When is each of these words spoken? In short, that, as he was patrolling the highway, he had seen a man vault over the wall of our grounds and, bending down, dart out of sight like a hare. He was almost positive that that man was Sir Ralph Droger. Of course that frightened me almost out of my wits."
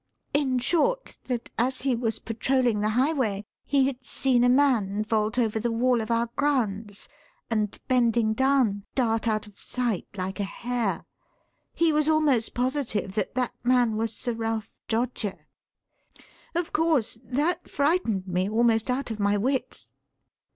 In 0.33 0.57
short, 0.57 1.19
that, 1.25 1.51
as 1.59 1.81
he 1.83 1.95
was 1.95 2.17
patrolling 2.17 2.81
the 2.81 2.89
highway, 2.89 3.45
he 3.63 3.85
had 3.85 4.03
seen 4.03 4.43
a 4.43 4.49
man 4.49 5.03
vault 5.03 5.37
over 5.37 5.59
the 5.59 5.71
wall 5.71 6.01
of 6.01 6.09
our 6.09 6.25
grounds 6.35 7.07
and, 7.51 7.77
bending 7.87 8.33
down, 8.33 8.83
dart 8.95 9.27
out 9.27 9.45
of 9.45 9.59
sight 9.59 10.07
like 10.17 10.39
a 10.39 10.43
hare. 10.43 11.05
He 11.75 11.93
was 11.93 12.09
almost 12.09 12.55
positive 12.55 13.13
that 13.13 13.35
that 13.35 13.53
man 13.63 13.95
was 13.95 14.11
Sir 14.15 14.33
Ralph 14.33 14.73
Droger. 14.89 15.37
Of 16.55 16.73
course 16.73 17.19
that 17.23 17.69
frightened 17.69 18.27
me 18.27 18.49
almost 18.49 18.89
out 18.89 19.11
of 19.11 19.19
my 19.19 19.37
wits." 19.37 19.91